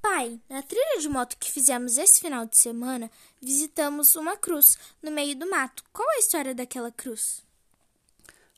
Pai, 0.00 0.40
na 0.48 0.62
trilha 0.62 1.00
de 1.00 1.08
moto 1.08 1.36
que 1.38 1.50
fizemos 1.50 1.98
esse 1.98 2.20
final 2.20 2.46
de 2.46 2.56
semana, 2.56 3.10
visitamos 3.40 4.14
uma 4.14 4.36
cruz 4.36 4.78
no 5.02 5.10
meio 5.10 5.36
do 5.36 5.50
mato. 5.50 5.84
Qual 5.92 6.08
a 6.10 6.18
história 6.18 6.54
daquela 6.54 6.92
cruz? 6.92 7.42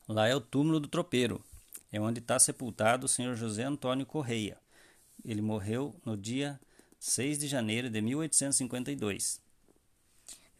Lá 0.07 0.27
é 0.27 0.35
o 0.35 0.41
túmulo 0.41 0.79
do 0.79 0.87
tropeiro. 0.87 1.43
É 1.91 1.99
onde 1.99 2.19
está 2.19 2.37
sepultado 2.37 3.05
o 3.05 3.09
senhor 3.09 3.35
José 3.35 3.63
Antônio 3.63 4.05
Correia. 4.05 4.57
Ele 5.25 5.41
morreu 5.41 5.95
no 6.05 6.15
dia 6.15 6.59
6 6.99 7.39
de 7.39 7.47
janeiro 7.47 7.89
de 7.89 8.01
1852. 8.01 9.41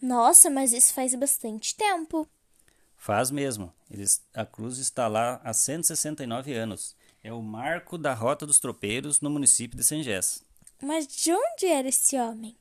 Nossa, 0.01 0.49
mas 0.49 0.73
isso 0.73 0.93
faz 0.93 1.13
bastante 1.13 1.75
tempo. 1.75 2.27
Faz 2.97 3.29
mesmo. 3.31 3.73
Eles, 3.89 4.21
a 4.33 4.45
cruz 4.45 4.77
está 4.77 5.07
lá 5.07 5.39
há 5.43 5.53
169 5.53 6.53
anos. 6.53 6.95
É 7.23 7.31
o 7.31 7.41
marco 7.41 7.97
da 7.97 8.13
Rota 8.13 8.45
dos 8.45 8.59
Tropeiros 8.59 9.21
no 9.21 9.29
município 9.29 9.77
de 9.77 9.83
Sengés. 9.83 10.43
Mas 10.81 11.05
de 11.07 11.31
onde 11.31 11.67
era 11.67 11.87
esse 11.87 12.17
homem? 12.17 12.57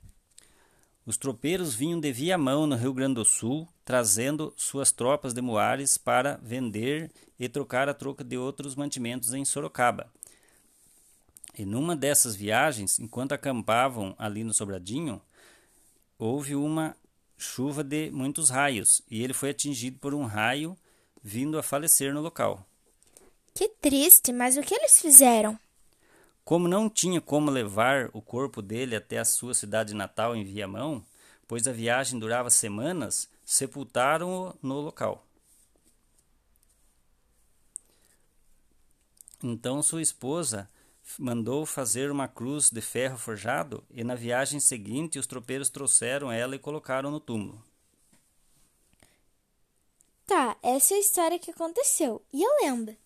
Os 1.07 1.17
tropeiros 1.17 1.75
vinham 1.75 1.99
de 1.99 2.13
Viamão, 2.13 2.67
no 2.67 2.77
Rio 2.77 2.93
Grande 2.93 3.15
do 3.15 3.25
Sul, 3.25 3.67
trazendo 3.85 4.53
suas 4.57 4.93
tropas 4.93 5.33
de 5.33 5.41
muares 5.41 5.97
para 5.97 6.39
vender 6.43 7.11
e 7.39 7.49
trocar 7.49 7.89
a 7.89 7.95
troca 7.95 8.23
de 8.23 8.37
outros 8.37 8.75
mantimentos 8.75 9.33
em 9.33 9.45
Sorocaba. 9.45 10.13
E 11.59 11.65
numa 11.65 11.97
dessas 11.97 12.37
viagens, 12.37 12.99
enquanto 13.01 13.33
acampavam 13.33 14.15
ali 14.19 14.45
no 14.45 14.53
Sobradinho, 14.53 15.21
houve 16.19 16.55
uma 16.55 16.95
chuva 17.37 17.83
de 17.83 18.11
muitos 18.11 18.51
raios 18.51 19.01
e 19.11 19.23
ele 19.23 19.33
foi 19.33 19.51
atingido 19.51 19.99
por 19.99 20.15
um 20.15 20.27
raio, 20.27 20.77
vindo 21.23 21.59
a 21.59 21.63
falecer 21.63 22.13
no 22.13 22.21
local. 22.21 22.67
Que 23.55 23.69
triste, 23.69 24.33
mas 24.33 24.57
o 24.57 24.63
que 24.63 24.75
eles 24.75 25.01
fizeram? 25.01 25.59
Como 26.51 26.67
não 26.67 26.91
tinha 26.91 27.21
como 27.21 27.49
levar 27.49 28.11
o 28.13 28.21
corpo 28.21 28.61
dele 28.61 28.97
até 28.97 29.19
a 29.19 29.25
sua 29.25 29.55
cidade 29.55 29.95
natal 29.95 30.35
em 30.35 30.43
Viamão, 30.43 31.07
pois 31.47 31.69
a 31.69 31.73
viagem 31.73 32.19
durava 32.19 32.51
semanas, 32.51 33.31
sepultaram-o 33.45 34.53
no 34.61 34.81
local. 34.81 35.25
Então 39.41 39.81
sua 39.81 40.03
esposa 40.03 40.69
mandou 41.17 41.65
fazer 41.65 42.11
uma 42.11 42.27
cruz 42.27 42.69
de 42.69 42.81
ferro 42.81 43.17
forjado 43.17 43.85
e 43.89 44.03
na 44.03 44.17
viagem 44.17 44.59
seguinte 44.59 45.21
os 45.21 45.29
tropeiros 45.29 45.71
trouxeram 45.71 46.33
ela 46.33 46.57
e 46.57 46.59
colocaram 46.59 47.13
no 47.13 47.21
túmulo. 47.21 47.63
Tá, 50.27 50.57
essa 50.65 50.95
é 50.95 50.97
a 50.97 51.01
história 51.01 51.39
que 51.39 51.53
aconteceu. 51.53 52.21
E 52.33 52.45
a 52.45 52.57
lenda? 52.65 52.99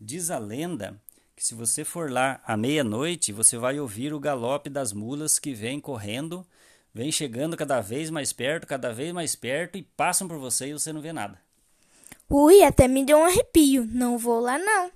Diz 0.00 0.30
a 0.30 0.38
lenda 0.38 1.02
que 1.42 1.48
se 1.48 1.54
você 1.56 1.84
for 1.84 2.08
lá 2.08 2.40
à 2.46 2.56
meia-noite, 2.56 3.32
você 3.32 3.58
vai 3.58 3.80
ouvir 3.80 4.14
o 4.14 4.20
galope 4.20 4.70
das 4.70 4.92
mulas 4.92 5.40
que 5.40 5.52
vêm 5.52 5.80
correndo, 5.80 6.46
vêm 6.94 7.10
chegando 7.10 7.56
cada 7.56 7.80
vez 7.80 8.10
mais 8.10 8.32
perto, 8.32 8.64
cada 8.64 8.92
vez 8.92 9.12
mais 9.12 9.34
perto 9.34 9.76
e 9.76 9.82
passam 9.82 10.28
por 10.28 10.38
você 10.38 10.68
e 10.68 10.72
você 10.72 10.92
não 10.92 11.00
vê 11.00 11.12
nada. 11.12 11.36
Ui, 12.30 12.62
até 12.62 12.86
me 12.86 13.04
deu 13.04 13.18
um 13.18 13.24
arrepio. 13.24 13.84
Não 13.92 14.16
vou 14.16 14.38
lá 14.38 14.56
não. 14.56 14.92